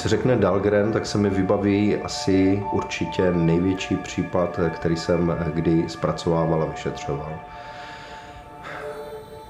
[0.00, 6.62] Se řekne Dahlgren, tak se mi vybaví asi určitě největší případ, který jsem kdy zpracovával
[6.62, 7.32] a vyšetřoval.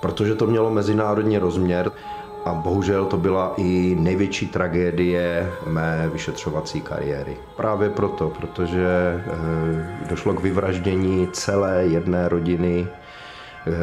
[0.01, 1.93] Protože to mělo mezinárodní rozměr
[2.45, 7.37] a bohužel to byla i největší tragédie mé vyšetřovací kariéry.
[7.57, 12.89] Právě proto, protože eh, došlo k vyvraždění celé jedné rodiny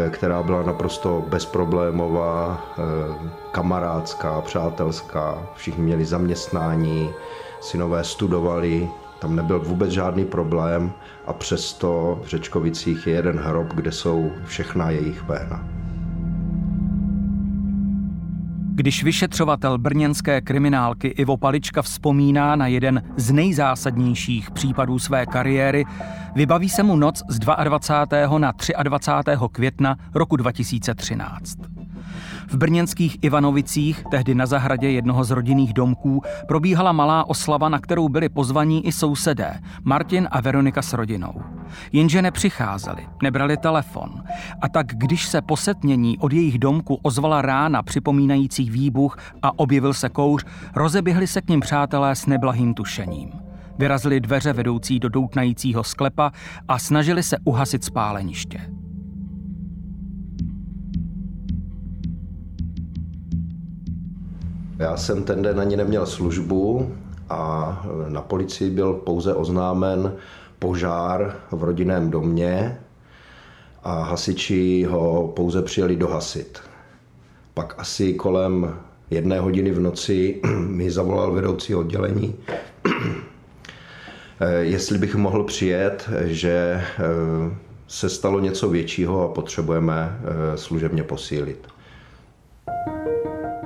[0.10, 7.10] která byla naprosto bezproblémová, eh, kamarádská, přátelská, všichni měli zaměstnání,
[7.62, 10.92] synové studovali, tam nebyl vůbec žádný problém
[11.26, 15.87] a přesto v Řečkovicích je jeden hrob, kde jsou všechna jejich jména.
[18.78, 25.86] Když vyšetřovatel brněnské kriminálky Ivo Palička vzpomíná na jeden z nejzásadnějších případů své kariéry,
[26.36, 28.40] vybaví se mu noc z 22.
[28.40, 28.54] na
[28.84, 29.38] 23.
[29.52, 31.58] května roku 2013.
[32.48, 38.10] V brněnských Ivanovicích, tehdy na zahradě jednoho z rodinných domků, probíhala malá oslava, na kterou
[38.10, 41.34] byli pozvaní i sousedé, Martin a Veronika s rodinou.
[41.92, 44.24] Jenže nepřicházeli, nebrali telefon.
[44.62, 50.10] A tak, když se posetnění od jejich domku ozvala rána připomínající výbuch a objevil se
[50.10, 53.32] kouř, rozeběhli se k ním přátelé s neblahým tušením.
[53.78, 56.32] Vyrazili dveře vedoucí do doutnajícího sklepa
[56.68, 58.77] a snažili se uhasit spáleniště.
[64.80, 66.92] Já jsem ten den ani neměl službu
[67.30, 70.14] a na policii byl pouze oznámen
[70.60, 72.80] požár v rodinném domě
[73.84, 76.60] a hasiči ho pouze přijeli dohasit.
[77.54, 78.76] Pak asi kolem
[79.10, 82.36] jedné hodiny v noci mi zavolal vedoucí oddělení,
[84.60, 87.04] jestli bych mohl přijet, že eh,
[87.88, 90.20] se stalo něco většího a potřebujeme
[90.56, 91.68] služebně posílit.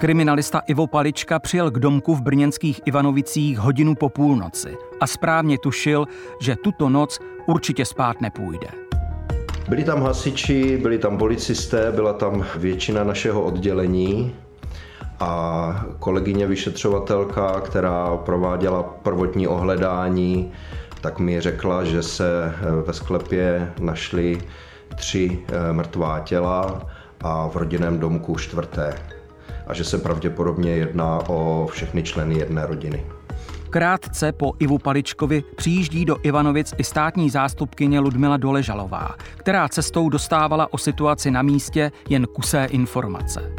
[0.01, 6.05] Kriminalista Ivo Palička přijel k domku v brněnských Ivanovicích hodinu po půlnoci a správně tušil,
[6.39, 8.67] že tuto noc určitě spát nepůjde.
[9.69, 14.35] Byli tam hasiči, byli tam policisté, byla tam většina našeho oddělení
[15.19, 20.51] a kolegyně vyšetřovatelka, která prováděla prvotní ohledání,
[21.01, 22.53] tak mi řekla, že se
[22.85, 24.41] ve sklepě našly
[24.95, 26.81] tři eh, mrtvá těla
[27.21, 28.93] a v rodinném domku čtvrté
[29.71, 33.05] a že se pravděpodobně jedná o všechny členy jedné rodiny.
[33.69, 40.73] Krátce po Ivu Paličkovi přijíždí do Ivanovic i státní zástupkyně Ludmila Doležalová, která cestou dostávala
[40.73, 43.51] o situaci na místě jen kusé informace.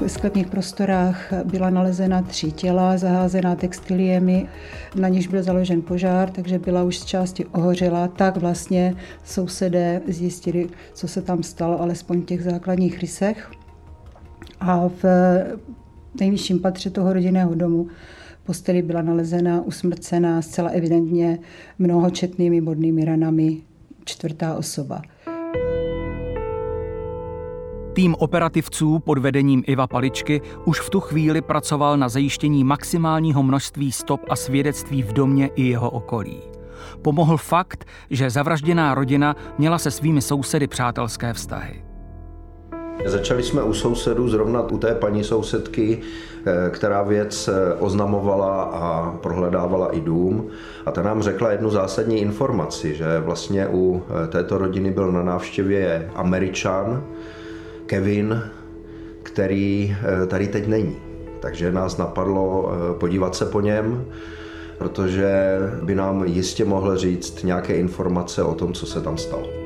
[0.00, 4.48] V sklepních prostorách byla nalezena tři těla, zaházená textiliemi,
[4.94, 8.08] na níž byl založen požár, takže byla už z části ohořela.
[8.08, 13.50] Tak vlastně sousedé zjistili, co se tam stalo, alespoň v těch základních rysech
[14.60, 15.04] a v
[16.20, 17.88] nejvyšším patře toho rodinného domu
[18.46, 21.38] posteli byla nalezena usmrcená zcela evidentně
[21.78, 23.56] mnohočetnými bodnými ranami
[24.04, 25.02] čtvrtá osoba.
[27.92, 33.92] Tým operativců pod vedením Iva Paličky už v tu chvíli pracoval na zajištění maximálního množství
[33.92, 36.40] stop a svědectví v domě i jeho okolí.
[37.02, 41.89] Pomohl fakt, že zavražděná rodina měla se svými sousedy přátelské vztahy.
[43.06, 45.98] Začali jsme u sousedů, zrovna u té paní sousedky,
[46.46, 50.50] eh, která věc eh, oznamovala a prohledávala i dům.
[50.86, 55.22] A ta nám řekla jednu zásadní informaci, že vlastně u eh, této rodiny byl na
[55.22, 57.04] návštěvě Američan,
[57.86, 58.42] Kevin,
[59.22, 59.96] který
[60.26, 60.96] tady teď není.
[61.40, 64.04] Takže nás napadlo podívat se po něm,
[64.78, 69.59] protože by nám jistě mohl říct nějaké informace o tom, co se tam stalo.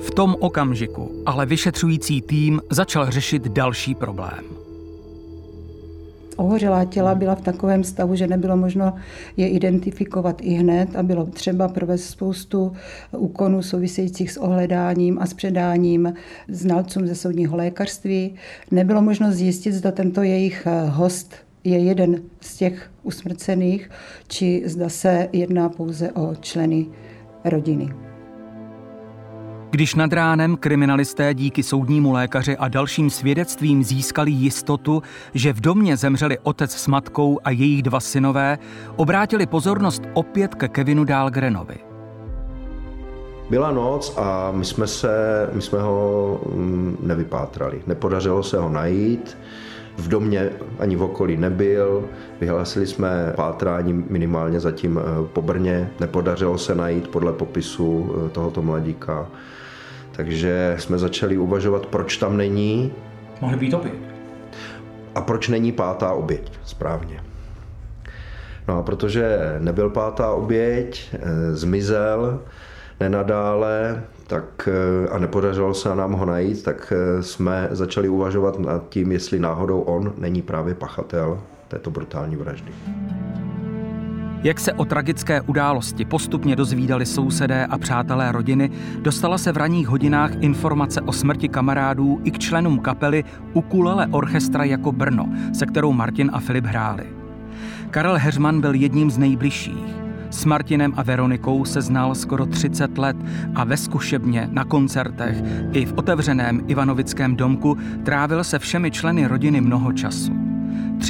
[0.00, 4.44] V tom okamžiku ale vyšetřující tým začal řešit další problém.
[6.36, 8.94] Ohořelá těla byla v takovém stavu, že nebylo možno
[9.36, 12.72] je identifikovat i hned a bylo třeba provést spoustu
[13.18, 16.14] úkonů souvisejících s ohledáním a s předáním
[16.48, 18.34] znalcům ze soudního lékařství.
[18.70, 21.34] Nebylo možno zjistit, zda tento jejich host
[21.64, 23.90] je jeden z těch usmrcených,
[24.28, 26.86] či zda se jedná pouze o členy
[27.44, 28.05] rodiny.
[29.70, 35.02] Když nad ránem kriminalisté díky soudnímu lékaři a dalším svědectvím získali jistotu,
[35.34, 38.58] že v domě zemřeli otec s matkou a jejich dva synové,
[38.96, 41.76] obrátili pozornost opět ke Kevinu Dahlgrenovi.
[43.50, 45.10] Byla noc a my jsme, se,
[45.52, 47.82] my jsme ho mm, nevypátrali.
[47.86, 49.38] Nepodařilo se ho najít.
[49.96, 52.04] V domě ani v okolí nebyl.
[52.40, 55.90] Vyhlásili jsme pátrání minimálně zatím eh, po Brně.
[56.00, 59.28] Nepodařilo se najít podle popisu eh, tohoto mladíka.
[60.16, 62.92] Takže jsme začali uvažovat, proč tam není.
[63.40, 63.94] Mohli být opět.
[65.14, 66.52] A proč není pátá oběť?
[66.64, 67.20] Správně.
[68.68, 72.40] No a protože nebyl pátá oběť, eh, zmizel
[73.00, 78.88] nenadále, tak eh, a nepodařilo se nám ho najít, tak eh, jsme začali uvažovat nad
[78.88, 82.72] tím, jestli náhodou on není právě pachatel této brutální vraždy.
[84.46, 88.70] Jak se o tragické události postupně dozvídali sousedé a přátelé rodiny,
[89.00, 94.64] dostala se v ranních hodinách informace o smrti kamarádů i k členům kapely Ukulele Orchestra
[94.64, 97.06] jako Brno, se kterou Martin a Filip hráli.
[97.90, 99.96] Karel Heřman byl jedním z nejbližších.
[100.30, 103.16] S Martinem a Veronikou se znal skoro 30 let
[103.54, 105.36] a ve zkušebně, na koncertech
[105.72, 110.45] i v otevřeném Ivanovickém domku trávil se všemi členy rodiny mnoho času.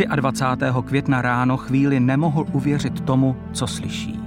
[0.05, 0.73] 23.
[0.85, 4.21] května ráno chvíli nemohl uvěřit tomu, co slyší.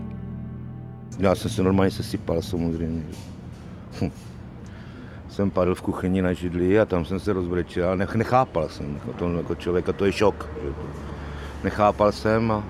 [1.20, 3.04] Já jsem se normálně sesypal samozřejmě.
[4.02, 4.12] Hm.
[5.30, 9.14] Jsem padl v kuchyni na židli a tam jsem se rozbrečel, ale nechápal jsem jako,
[9.14, 10.50] to, jako člověk a to je šok.
[11.64, 12.64] Nechápal jsem a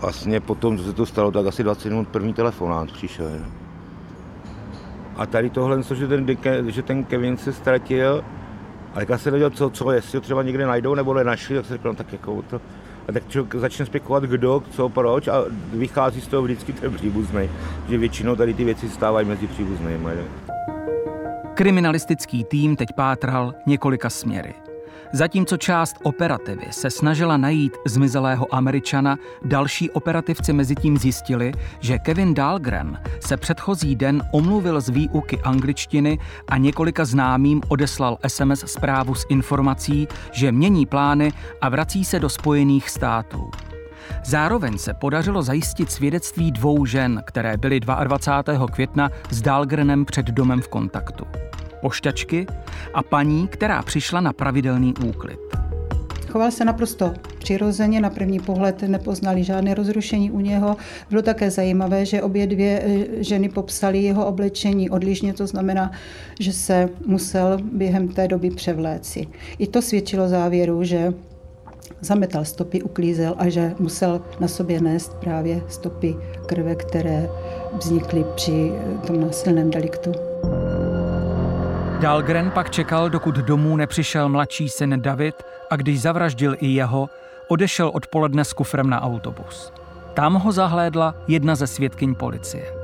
[0.00, 3.30] vlastně potom, co se to stalo, tak asi 20 minut první telefonát přišel.
[3.30, 3.44] Ne?
[5.16, 6.26] A tady tohle, že ten,
[6.66, 8.24] že ten Kevin se ztratil,
[8.94, 11.76] ale já jsem nevěděl, co, co, jestli ho třeba někde najdou nebo nenašli, tak jsem
[11.76, 12.60] řekl, no, tak jako to,
[13.08, 17.50] a tak člověk začne spekulovat, kdo, co, proč a vychází z toho vždycky ten příbuzný,
[17.88, 20.12] že většinou tady ty věci stávají mezi příbuznými.
[21.54, 24.54] Kriminalistický tým teď pátral několika směry.
[25.12, 32.34] Zatímco část operativy se snažila najít zmizelého Američana, další operativci mezi tím zjistili, že Kevin
[32.34, 36.18] Dahlgren se předchozí den omluvil z výuky angličtiny
[36.48, 42.28] a několika známým odeslal SMS zprávu s informací, že mění plány a vrací se do
[42.28, 43.50] Spojených států.
[44.24, 48.66] Zároveň se podařilo zajistit svědectví dvou žen, které byly 22.
[48.66, 51.26] května s Dahlgrenem před domem v kontaktu
[51.82, 52.46] pošťačky
[52.94, 55.38] a paní, která přišla na pravidelný úklid.
[56.32, 60.76] Choval se naprosto přirozeně, na první pohled nepoznali žádné rozrušení u něho.
[61.10, 65.92] Bylo také zajímavé, že obě dvě eh, ženy popsaly jeho oblečení odlišně, to znamená,
[66.40, 69.26] že se musel během té doby převléci.
[69.58, 71.12] I to svědčilo závěru, že
[72.00, 77.28] zametal stopy, uklízel a že musel na sobě nést právě stopy krve, které
[77.78, 78.72] vznikly při
[79.06, 80.31] tom násilném deliktu.
[82.02, 85.34] Dahlgren pak čekal, dokud domů nepřišel mladší syn David
[85.70, 87.08] a když zavraždil i jeho,
[87.48, 89.72] odešel odpoledne s kufrem na autobus.
[90.14, 92.81] Tam ho zahlédla jedna ze svědkyň policie.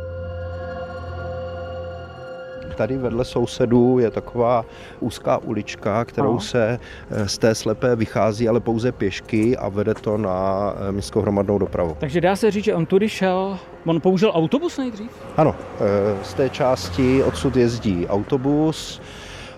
[2.78, 4.64] Tady vedle sousedů je taková
[5.00, 6.40] úzká ulička, kterou no.
[6.40, 6.80] se
[7.10, 11.58] eh, z té slepé vychází, ale pouze pěšky a vede to na eh, městskou hromadnou
[11.58, 11.96] dopravu.
[12.00, 15.10] Takže dá se říct, že on tudy šel, on použil autobus nejdřív?
[15.36, 19.00] Ano, eh, z té části odsud jezdí autobus,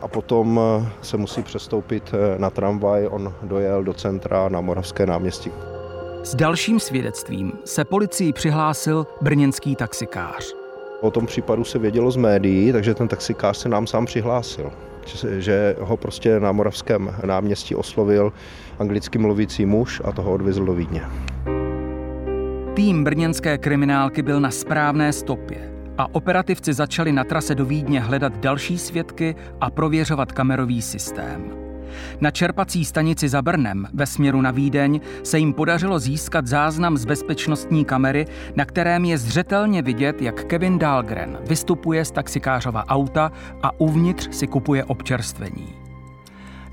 [0.00, 0.61] a potom
[1.02, 3.08] se musí přestoupit na tramvaj.
[3.11, 5.50] On dojel do centra na Moravské náměstí.
[6.22, 10.60] S dalším svědectvím se policii přihlásil brněnský taxikář.
[11.00, 14.73] O tom případu se vědělo z médií, takže ten taxikář se nám sám přihlásil.
[15.38, 18.32] Že ho prostě na Moravském náměstí oslovil
[18.79, 21.03] anglicky mluvící muž a toho odvezl do Vídně.
[22.75, 28.36] Tým brněnské kriminálky byl na správné stopě a operativci začali na trase do Vídně hledat
[28.36, 31.69] další svědky a prověřovat kamerový systém.
[32.20, 37.05] Na čerpací stanici za Brnem ve směru na Vídeň se jim podařilo získat záznam z
[37.05, 43.32] bezpečnostní kamery, na kterém je zřetelně vidět, jak Kevin Dahlgren vystupuje z taxikářova auta
[43.63, 45.81] a uvnitř si kupuje občerstvení.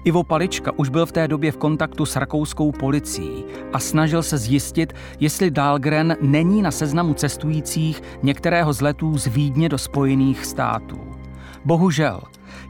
[0.04, 3.44] Ivo Palička už byl v té době v kontaktu s rakouskou policií
[3.74, 9.70] a snažil se zjistit, jestli Dahlgren není na seznamu cestujících některého z letů z Vídně
[9.70, 11.00] do Spojených států.
[11.66, 12.22] Bohužel,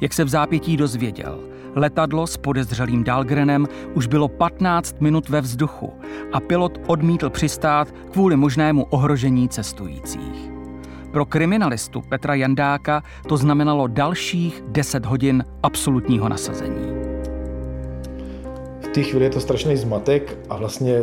[0.02, 1.40] jak se v zápětí dozvěděl,
[1.78, 5.94] Letadlo s podezřelým Dahlgrenem už bylo 15 minut ve vzduchu
[6.34, 10.52] a pilot odmítl přistát kvůli možnému ohrožení cestujících.
[11.12, 16.94] Pro kriminalistu Petra Jandáka to znamenalo dalších 10 hodin absolutního nasazení.
[18.82, 20.96] V té chvíli je to strašný zmatek a vlastně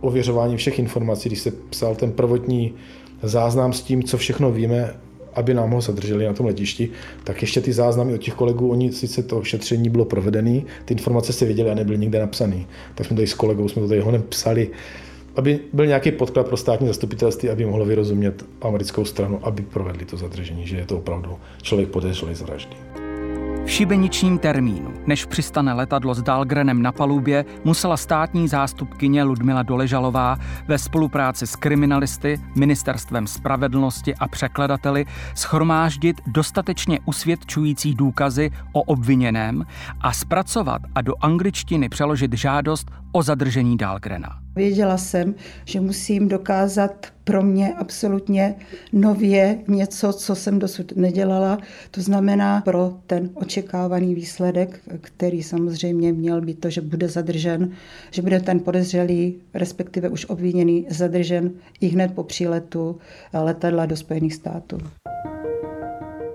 [0.00, 2.74] ověřování všech informací, když se psal ten prvotní
[3.22, 4.94] záznam s tím, co všechno víme
[5.34, 6.90] aby nám ho zadrželi na tom letišti,
[7.24, 11.32] tak ještě ty záznamy od těch kolegů, oni sice to šetření bylo provedené, ty informace
[11.32, 12.64] se věděly a nebyly nikde napsané.
[12.94, 14.70] Tak jsme tady s kolegou, jsme to tady honem psali,
[15.36, 20.16] aby byl nějaký podklad pro státní zastupitelství, aby mohlo vyrozumět americkou stranu, aby provedli to
[20.16, 22.97] zadržení, že je to opravdu člověk podezřelý z vraždy.
[23.64, 30.36] V šibeničním termínu, než přistane letadlo s Dahlgrenem na palubě, musela státní zástupkyně Ludmila Doležalová
[30.68, 39.66] ve spolupráci s kriminalisty, ministerstvem spravedlnosti a překladateli schromáždit dostatečně usvědčující důkazy o obviněném
[40.00, 44.47] a zpracovat a do angličtiny přeložit žádost o zadržení Dahlgrena.
[44.56, 48.54] Věděla jsem, že musím dokázat pro mě absolutně
[48.92, 51.58] nově něco, co jsem dosud nedělala.
[51.90, 57.70] To znamená pro ten očekávaný výsledek, který samozřejmě měl být to, že bude zadržen,
[58.10, 61.50] že bude ten podezřelý, respektive už obviněný, zadržen
[61.80, 62.98] i hned po příletu
[63.32, 64.78] letadla do Spojených států.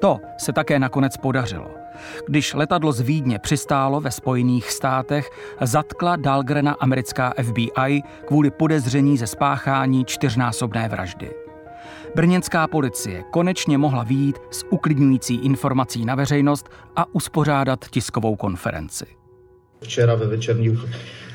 [0.02, 1.83] To se také nakonec podařilo.
[2.28, 5.30] Když letadlo z Vídně přistálo ve Spojených státech,
[5.62, 11.32] zatkla Dahlgrena americká FBI kvůli podezření ze spáchání čtyřnásobné vraždy.
[12.16, 19.06] Brněnská policie konečně mohla výjít s uklidňující informací na veřejnost a uspořádat tiskovou konferenci.
[19.82, 20.80] Včera ve večerních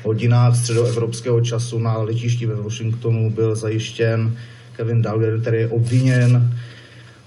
[0.03, 4.37] hodinách středoevropského času na letišti ve Washingtonu byl zajištěn
[4.75, 6.53] Kevin Dahlgren, který je obviněn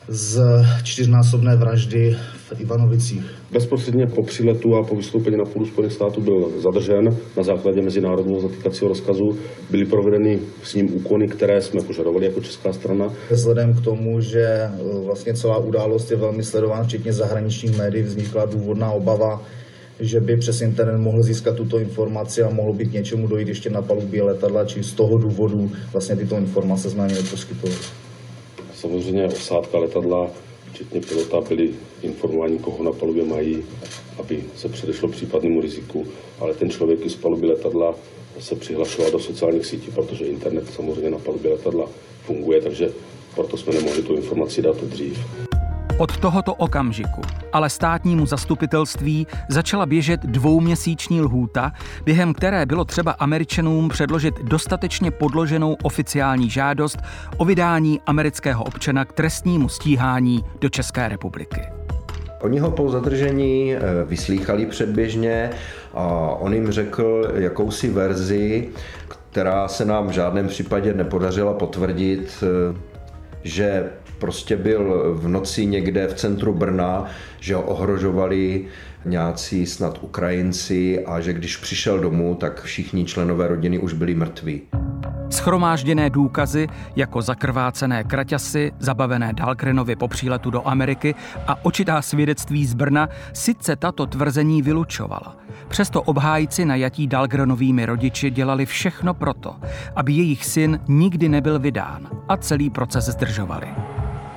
[0.08, 0.42] z
[0.82, 2.16] čtyřnásobné vraždy
[2.54, 3.24] v Ivanovicích.
[3.50, 8.40] Bezprostředně po příletu a po vystoupení na půdu Spojených států byl zadržen na základě mezinárodního
[8.40, 9.38] zatýkacího rozkazu.
[9.70, 13.12] Byly provedeny s ním úkony, které jsme požadovali jako česká strana.
[13.30, 14.70] Vzhledem k tomu, že e,
[15.04, 19.42] vlastně celá událost je velmi sledována, včetně zahraničních médií, vznikla důvodná obava,
[20.00, 23.82] že by přes internet mohl získat tuto informaci a mohlo být něčemu dojít ještě na
[23.82, 27.78] palubě letadla, či z toho důvodu vlastně tyto informace jsme ani neposkytovali.
[28.74, 30.30] Samozřejmě osádka letadla,
[30.82, 33.64] včetně pilota, byli informováni, koho na palubě mají,
[34.18, 36.06] aby se předešlo případnému riziku,
[36.40, 37.94] ale ten člověk i z paluby letadla
[38.38, 41.88] se přihlašoval do sociálních sítí, protože internet samozřejmě na palubě letadla
[42.22, 42.92] funguje, takže
[43.34, 45.18] proto jsme nemohli tu informaci dát dřív.
[46.02, 51.72] Od tohoto okamžiku ale státnímu zastupitelství začala běžet dvouměsíční lhůta,
[52.04, 56.98] během které bylo třeba Američanům předložit dostatečně podloženou oficiální žádost
[57.36, 61.60] o vydání amerického občana k trestnímu stíhání do České republiky.
[62.40, 65.50] Oni ho po zadržení eh, vyslýchali předběžně
[65.94, 66.06] a
[66.38, 68.68] on jim řekl jakousi verzi,
[69.08, 72.76] která se nám v žádném případě nepodařila potvrdit, eh,
[73.44, 73.90] že
[74.22, 77.04] prostě byl v noci někde v centru Brna,
[77.40, 78.64] že ho ohrožovali
[79.04, 84.62] nějací snad Ukrajinci a že když přišel domů, tak všichni členové rodiny už byli mrtví.
[85.30, 91.14] Schromážděné důkazy, jako zakrvácené kraťasy, zabavené Dalkrenovi po příletu do Ameriky
[91.46, 95.36] a očitá svědectví z Brna, sice tato tvrzení vylučovala.
[95.68, 99.56] Přesto obhájci najatí Dalgrenovými rodiči dělali všechno proto,
[99.96, 103.68] aby jejich syn nikdy nebyl vydán a celý proces zdržovali.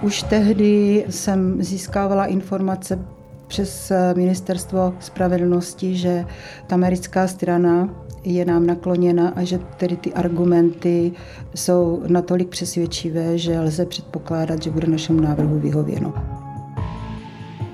[0.05, 2.99] Už tehdy jsem získávala informace
[3.47, 6.25] přes ministerstvo spravedlnosti, že
[6.67, 7.89] ta americká strana
[8.23, 11.11] je nám nakloněna a že tedy ty argumenty
[11.55, 16.13] jsou natolik přesvědčivé, že lze předpokládat, že bude našemu návrhu vyhověno.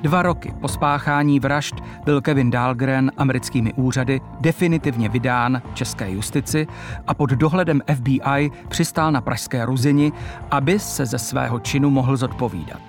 [0.01, 6.67] Dva roky po spáchání vražd byl Kevin Dahlgren americkými úřady definitivně vydán české justici
[7.07, 10.11] a pod dohledem FBI přistál na pražské Ruzini,
[10.51, 12.81] aby se ze svého činu mohl zodpovídat.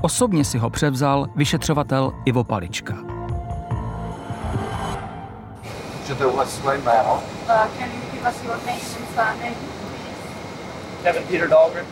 [0.00, 2.94] Osobně si ho převzal vyšetřovatel Ivo Palička.
[6.00, 7.22] Můžete uvést jméno?
[11.02, 11.86] Kevin Peter Dahlgren?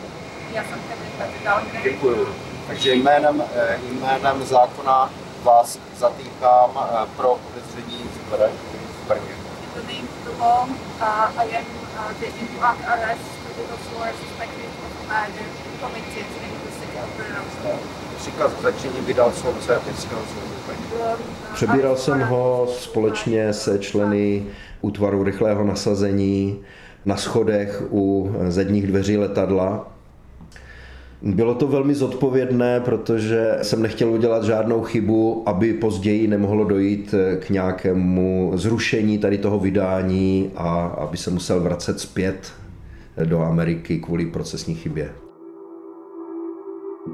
[0.53, 1.83] Já jsem Kevin Peter Dahlgren.
[1.83, 2.27] Děkuju.
[2.67, 5.11] Takže jménem, eh, jménem zákona
[5.43, 9.37] vás zatýkám eh, pro podezření z Brně.
[18.17, 20.77] Příkaz zatčení vydal soudce Městského soudu
[21.53, 24.45] Přebíral jsem ho společně se členy
[24.81, 26.63] útvaru rychlého nasazení
[27.05, 29.96] na schodech u zadních dveří letadla
[31.21, 37.49] bylo to velmi zodpovědné, protože jsem nechtěl udělat žádnou chybu, aby později nemohlo dojít k
[37.49, 42.53] nějakému zrušení tady toho vydání a aby se musel vracet zpět
[43.25, 45.13] do Ameriky kvůli procesní chybě.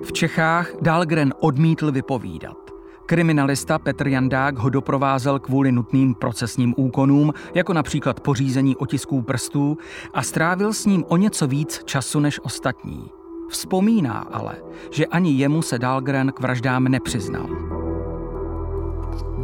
[0.04, 2.58] V Čechách Dahlgren odmítl vypovídat.
[3.06, 9.78] Kriminalista Petr Jandák ho doprovázel kvůli nutným procesním úkonům, jako například pořízení otisků prstů,
[10.14, 13.23] a strávil s ním o něco víc času než ostatní.
[13.50, 14.56] Vzpomíná ale,
[14.92, 17.48] že ani jemu se Dahlgren k vraždám nepřiznal.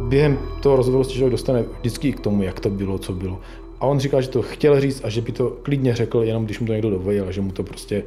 [0.08, 3.40] Během toho rozhovoru se člověk dostane vždycky k tomu, jak to bylo, co bylo.
[3.80, 6.60] A on říkal, že to chtěl říct a že by to klidně řekl, jenom když
[6.60, 8.04] mu to někdo dovolil, že mu to prostě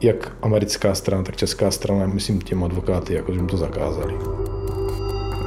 [0.00, 4.14] jak americká strana, tak česká strana, myslím těm advokáty, jako že mu to zakázali.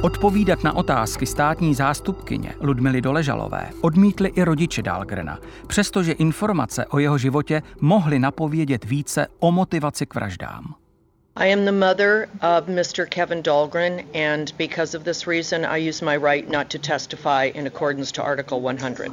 [0.04, 7.18] Odpovídat na otázky státní zástupkyně Ludmily Doležalové odmítli i rodiče Dahlgrena, přestože informace o jeho
[7.18, 10.74] životě mohly napovědět více o motivaci k vraždám.
[11.36, 13.06] I am the mother of Mr.
[13.08, 14.00] Kevin Dahlgren,
[14.32, 18.24] and because of this reason, I use my right not to testify in accordance to
[18.24, 19.12] Article 100.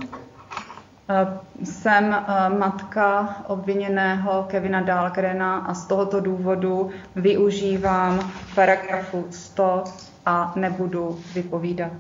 [1.64, 2.16] Jsem
[2.60, 9.84] matka obviněného Kevina Dahlgrena a z tohoto důvodu využívám paragrafu 100
[10.26, 11.92] a nebudu vypovídat.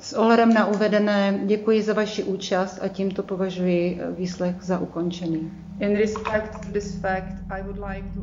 [0.00, 5.50] S ohledem na uvedené děkuji za vaši účast a tímto považuji výslech za ukončený.
[5.80, 8.20] In respect to this fact, I would like to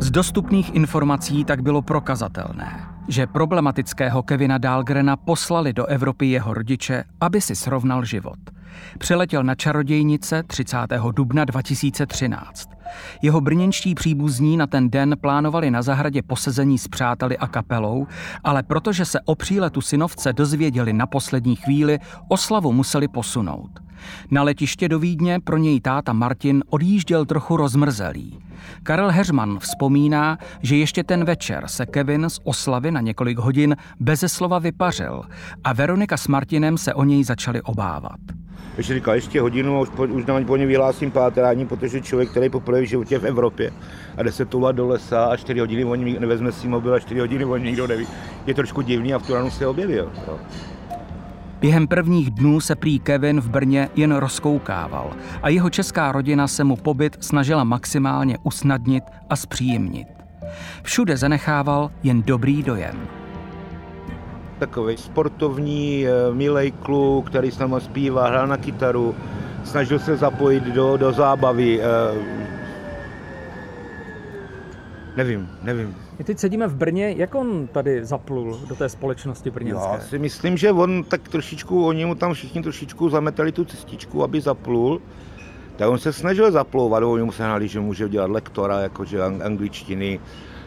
[0.00, 7.04] z dostupných informací tak bylo prokazatelné, že problematického Kevina Dahlgrena poslali do Evropy jeho rodiče,
[7.20, 8.38] aby si srovnal život.
[8.98, 10.76] Přeletěl na čarodějnice 30.
[11.12, 12.70] dubna 2013.
[13.22, 18.06] Jeho brněnští příbuzní na ten den plánovali na zahradě posezení s přáteli a kapelou,
[18.44, 21.98] ale protože se o příletu synovce dozvěděli na poslední chvíli,
[22.28, 23.87] oslavu museli posunout.
[24.30, 28.38] Na letiště do Vídně pro něj táta Martin odjížděl trochu rozmrzelý.
[28.82, 34.28] Karel Heřman vzpomíná, že ještě ten večer se Kevin z oslavy na několik hodin beze
[34.28, 35.22] slova vypařil
[35.64, 38.20] a Veronika s Martinem se o něj začali obávat.
[38.76, 42.30] Ještě říkal, ještě hodinu a už, po, už na po ně vyhlásím pátrání, protože člověk,
[42.30, 43.70] který poprvé v životě v Evropě
[44.16, 47.20] a jde se toulat do lesa a 4 hodiny on nevezme si mobil a 4
[47.20, 48.06] hodiny on nikdo neví,
[48.46, 50.12] je trošku divný a v tu ranu se objevil.
[50.26, 50.38] No.
[51.60, 55.10] Během prvních dnů se prý Kevin v Brně jen rozkoukával
[55.42, 60.08] a jeho česká rodina se mu pobyt snažila maximálně usnadnit a zpříjemnit.
[60.82, 63.08] Všude zanechával jen dobrý dojem.
[64.58, 69.14] Takový sportovní, eh, milej kluk, který s náma zpívá, hrál na kytaru,
[69.64, 71.80] snažil se zapojit do, do zábavy.
[71.80, 71.84] Eh,
[75.16, 76.07] nevím, nevím.
[76.18, 79.88] My teď sedíme v Brně, jak on tady zaplul do té společnosti brněnské?
[79.92, 84.22] Já si myslím, že on tak trošičku, oni mu tam všichni trošičku zametali tu cestičku,
[84.22, 85.00] aby zaplul.
[85.76, 90.20] Tak on se snažil zaplouvat, oni mu se hnali, že může dělat lektora, jakože angličtiny,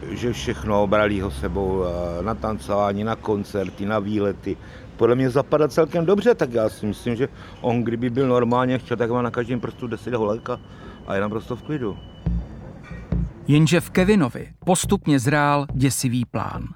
[0.10, 4.58] že všechno brali ho sebou eh, na tancování, na koncerty, na výlety.
[4.98, 7.30] Podle mě zapadá celkem dobře, tak já si myslím, že
[7.62, 10.50] on kdyby byl normálně chtěl, tak má na každém prstu 10 holek
[11.08, 11.98] a je naprosto v klidu.
[13.52, 16.68] Jenže v Kevinovi postupně zrál děsivý plán.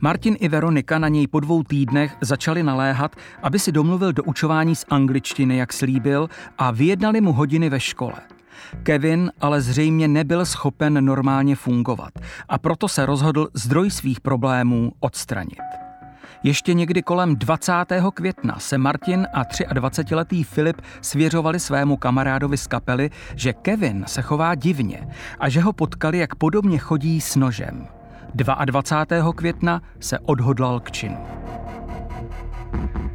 [0.00, 4.76] Martin i Veronika na něj po dvou týdnech začali naléhat, aby si domluvil do učování
[4.76, 8.14] z angličtiny, jak slíbil, a vyjednali mu hodiny ve škole.
[8.82, 12.12] Kevin ale zřejmě nebyl schopen normálně fungovat
[12.48, 15.85] a proto se rozhodl zdroj svých problémů odstranit.
[16.46, 17.72] Ještě někdy kolem 20.
[18.14, 24.54] května se Martin a 23-letý Filip svěřovali svému kamarádovi z kapely, že Kevin se chová
[24.54, 27.86] divně a že ho potkali, jak podobně chodí s nožem.
[28.34, 29.32] 22.
[29.32, 31.18] května se odhodlal k činu.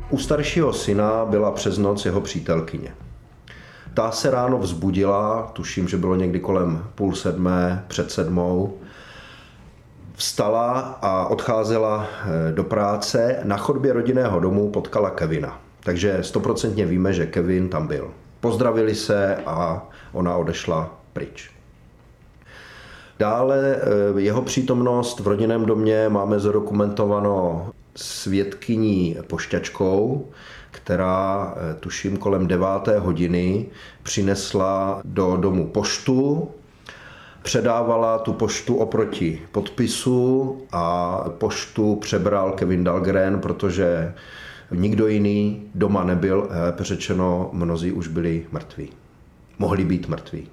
[0.09, 2.93] U staršího syna byla přes noc jeho přítelkyně.
[3.93, 8.77] Ta se ráno vzbudila, tuším, že bylo někdy kolem půl sedmé, před sedmou,
[10.21, 13.39] vstala a odcházela eh, do práce.
[13.43, 15.59] Na chodbě rodinného domu potkala Kevina.
[15.83, 18.11] Takže stoprocentně víme, že Kevin tam byl.
[18.39, 21.49] Pozdravili se a ona odešla pryč.
[23.19, 30.27] Dále eh, jeho přítomnost v rodinném domě máme zadokumentováno svědkyní pošťačkou,
[30.71, 33.65] která eh, tuším kolem deváté hodiny
[34.03, 36.51] přinesla do domu poštu
[37.41, 44.13] předávala tu poštu oproti podpisu a poštu přebral Kevin Dahlgren, protože
[44.71, 48.89] nikdo jiný doma nebyl, lépe řečeno, mnozí už byli mrtví.
[49.59, 50.47] Mohli být mrtví.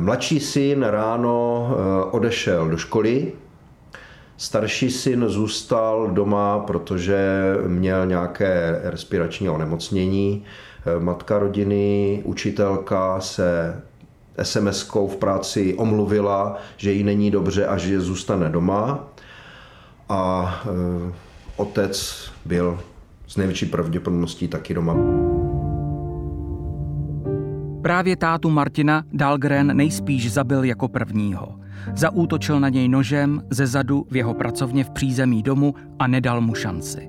[0.00, 3.32] Mladší syn ráno eh, odešel do školy,
[4.36, 10.44] starší syn zůstal doma, protože měl nějaké respirační onemocnění.
[10.86, 13.82] Eh, matka rodiny, učitelka se
[14.42, 19.08] SMS-kou v práci omluvila, že jí není dobře a že zůstane doma.
[20.08, 21.12] A e,
[21.56, 22.80] otec byl
[23.26, 24.96] s největší pravděpodobností taky doma.
[27.82, 31.60] Právě tátu Martina Dahlgren nejspíš zabil jako prvního.
[31.96, 36.54] Zaútočil na něj nožem ze zadu v jeho pracovně v přízemí domu a nedal mu
[36.54, 37.08] šanci.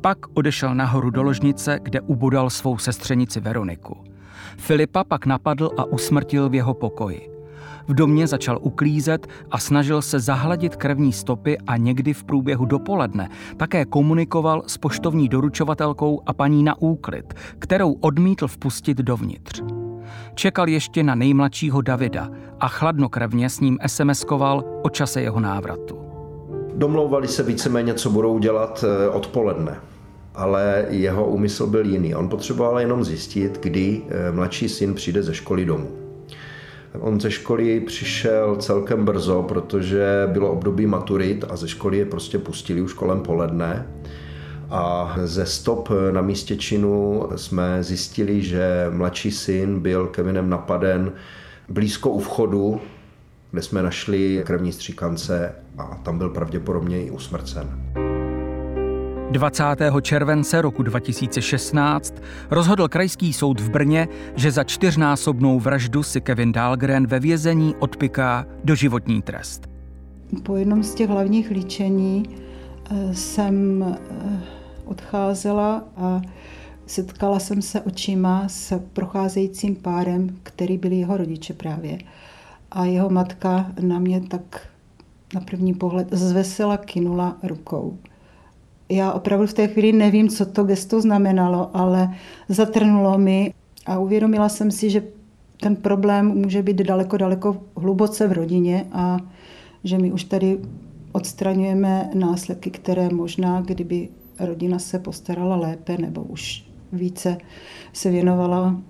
[0.00, 4.13] Pak odešel nahoru do ložnice, kde ubodal svou sestřenici Veroniku.
[4.56, 7.34] Filipa pak napadl a usmrtil v jeho pokoji.
[7.88, 13.30] V domě začal uklízet a snažil se zahladit krevní stopy a někdy v průběhu dopoledne
[13.56, 19.62] také komunikoval s poštovní doručovatelkou a paní na úklid, kterou odmítl vpustit dovnitř.
[20.34, 22.30] Čekal ještě na nejmladšího Davida
[22.60, 25.98] a chladnokrevně s ním SMS-koval o čase jeho návratu.
[26.74, 29.76] Domlouvali se víceméně, co budou dělat eh, odpoledne
[30.34, 32.14] ale jeho úmysl byl jiný.
[32.14, 36.04] On potřeboval jenom zjistit, kdy eh, mladší syn přijde ze školy domů.
[37.00, 42.38] On ze školy přišel celkem brzo, protože bylo období maturit a ze školy je prostě
[42.38, 43.86] pustili už kolem poledne.
[44.70, 51.12] A ze stop na místě činu jsme zjistili, že mladší syn byl Kevinem napaden
[51.68, 52.80] blízko u vchodu,
[53.50, 57.68] kde jsme našli krevní stříkance a tam byl pravděpodobně i usmrcen.
[59.34, 59.64] 20.
[60.02, 62.14] července roku 2016
[62.50, 68.46] rozhodl krajský soud v Brně, že za čtyřnásobnou vraždu si Kevin Dahlgren ve vězení odpiká
[68.64, 69.68] doživotní trest.
[70.42, 73.98] Po jednom z těch hlavních líčení eh, jsem eh,
[74.84, 76.22] odcházela a
[76.86, 81.98] setkala jsem se očima s procházejícím párem, který byli jeho rodiče právě.
[82.70, 84.66] A jeho matka na mě tak
[85.34, 87.98] na první pohled zvesela kinula rukou
[88.88, 92.14] já opravdu v té chvíli nevím, co to gesto znamenalo, ale
[92.48, 93.54] zatrnulo mi
[93.86, 95.02] a uvědomila jsem si, že
[95.60, 99.18] ten problém může být daleko, daleko hluboce v rodině a
[99.84, 100.58] že my už tady
[101.12, 104.08] odstraňujeme následky, které možná, kdyby
[104.40, 107.38] rodina se postarala lépe nebo už více
[107.92, 108.82] se věnovala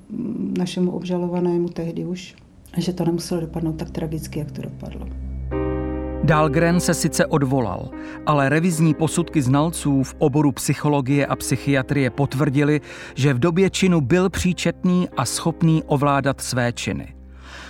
[0.59, 2.35] našemu obžalovanému tehdy už,
[2.77, 5.24] že to nemuselo dopadnout tak tragicky, jak to dopadlo.
[6.25, 7.91] Dahlgren se sice odvolal,
[8.27, 12.81] ale revizní posudky znalců v oboru psychologie a psychiatrie potvrdili,
[13.15, 17.15] že v době činu byl příčetný a schopný ovládat své činy.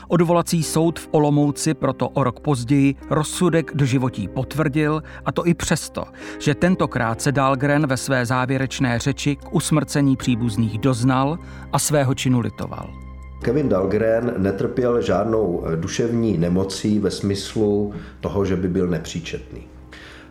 [0.09, 5.55] Odvolací soud v Olomouci proto o rok později rozsudek do životí potvrdil, a to i
[5.55, 6.05] přesto,
[6.39, 11.39] že tentokrát se Dahlgren ve své závěrečné řeči k usmrcení příbuzných doznal
[11.73, 13.04] a svého činu litoval.
[13.45, 19.63] Kevin Dahlgren netrpěl žádnou eh, duševní nemocí ve smyslu toho, že by byl nepříčetný.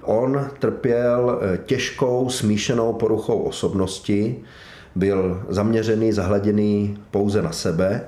[0.01, 4.39] On trpěl eh, těžkou smíšenou poruchou osobnosti,
[4.95, 8.01] byl zaměřený, zahleděný pouze na sebe.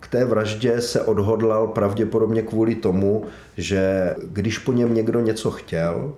[0.00, 3.24] K té vraždě se odhodlal pravděpodobně kvůli tomu,
[3.56, 6.14] že když po něm někdo něco chtěl,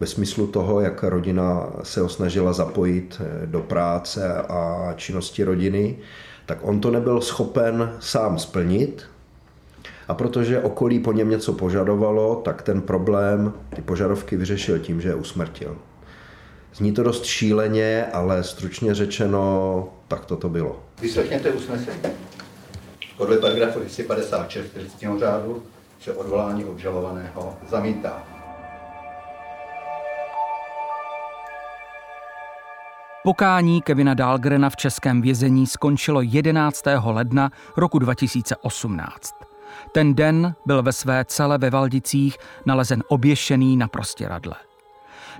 [0.00, 5.96] ve smyslu toho, jak rodina se ho snažila zapojit eh, do práce a činnosti rodiny,
[6.48, 9.02] tak on to nebyl schopen sám splnit.
[10.08, 15.08] A protože okolí po něm něco požadovalo, tak ten problém, ty požadovky vyřešil tím, že
[15.08, 15.76] je usmrtil.
[16.74, 20.82] Zní to dost šíleně, ale stručně řečeno, tak to to bylo.
[21.00, 21.98] Vyslechněte usnesení.
[23.16, 25.62] Podle paragrafu 256 trestního řádu
[26.00, 28.37] se odvolání obžalovaného zamítá.
[33.22, 36.84] Pokání Kevina Dahlgrena v českém vězení skončilo 11.
[37.04, 39.34] ledna roku 2018.
[39.92, 44.54] Ten den byl ve své cele ve Valdicích nalezen oběšený na prostěradle.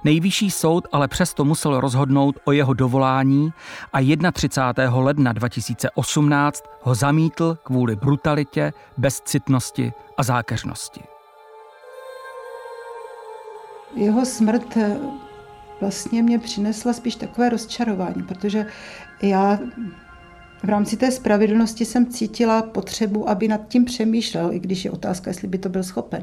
[0.05, 3.53] Nejvyšší soud ale přesto musel rozhodnout o jeho dovolání
[3.93, 3.99] a
[4.33, 4.99] 31.
[5.01, 11.01] ledna 2018 ho zamítl kvůli brutalitě, bezcitnosti a zákeřnosti.
[13.95, 14.79] Jeho smrt
[15.81, 18.67] vlastně mě přinesla spíš takové rozčarování, protože
[19.23, 19.59] já
[20.62, 25.31] v rámci té spravedlnosti jsem cítila potřebu, aby nad tím přemýšlel, i když je otázka,
[25.31, 26.23] jestli by to byl schopen,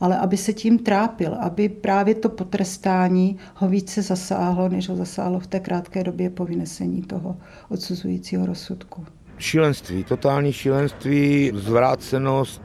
[0.00, 5.40] ale aby se tím trápil, aby právě to potrestání ho více zasáhlo, než ho zasáhlo
[5.40, 7.36] v té krátké době po vynesení toho
[7.68, 9.06] odsuzujícího rozsudku.
[9.38, 12.62] Šílenství, totální šílenství, zvrácenost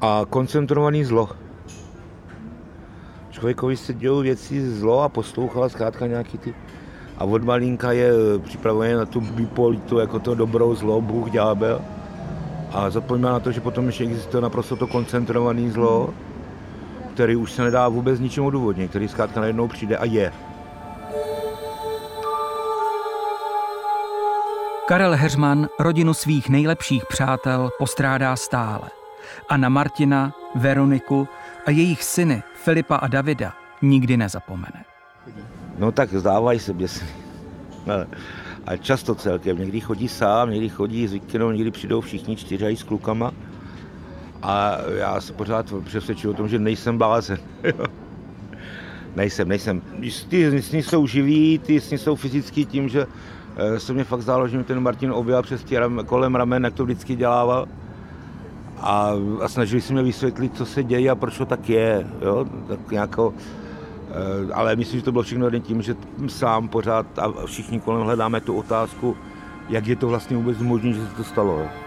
[0.00, 1.45] a koncentrovaný zlo
[3.36, 6.54] člověkovi se dějou věci zlo a poslouchala zkrátka nějaký ty
[7.18, 8.12] a od malinka je
[8.44, 11.80] připravený na tu bipolitu, jako to dobrou zlo, Bůh, ďábel.
[12.72, 16.14] A zapomíná na to, že potom ještě existuje naprosto to koncentrovaný zlo,
[17.14, 20.32] který už se nedá vůbec ničím odůvodnit, který zkrátka najednou přijde a je.
[24.88, 28.90] Karel Heřman rodinu svých nejlepších přátel postrádá stále.
[29.48, 31.28] A na Martina, Veroniku
[31.66, 33.52] a jejich syny Filipa a Davida
[33.82, 34.84] nikdy nezapomene.
[35.78, 37.08] No tak zdávají se běsný.
[38.66, 39.58] A často celkem.
[39.58, 43.32] Někdy chodí sám, někdy chodí s Vikinou, někdy přijdou všichni čtyři s klukama.
[44.42, 47.38] A já se pořád přesvědčuju o tom, že nejsem blázen.
[49.16, 49.82] nejsem, nejsem.
[50.28, 53.06] Ty sny jsou živí, ty sny jsou fyzický tím, že
[53.56, 56.74] eh, se mě fakt zdálo, že mi ten Martin objel přes tě kolem ramen, jak
[56.74, 57.68] to vždycky dělával
[58.80, 59.12] a,
[59.42, 62.06] a snažili se mě vysvětlit, co se děje a proč to tak je.
[62.20, 62.46] Jo?
[62.68, 63.34] Tak nějako,
[64.10, 68.02] eh, ale myslím, že to bylo všechno jen tím, že sám pořád a všichni kolem
[68.02, 69.16] hledáme tu otázku,
[69.68, 71.58] jak je to vlastně vůbec možné, že se to stalo.
[71.58, 71.85] Jo?